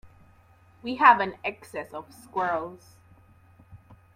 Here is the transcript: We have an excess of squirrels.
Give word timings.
We 0.81 0.95
have 0.95 1.19
an 1.19 1.35
excess 1.45 1.93
of 1.93 2.11
squirrels. 2.11 2.95